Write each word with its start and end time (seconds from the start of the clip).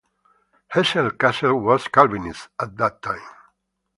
Hesse-Kassel 0.69 1.61
was 1.61 1.87
Calvinist 1.87 2.47
at 2.59 2.75
that 2.77 3.03
time. 3.03 3.21